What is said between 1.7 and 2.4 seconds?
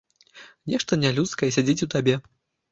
у табе.